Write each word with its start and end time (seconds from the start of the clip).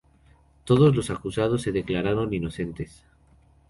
Todos 0.65 0.95
los 0.95 1.11
acusados 1.11 1.61
se 1.61 1.71
declararon 1.71 2.33
inocentes. 2.33 3.05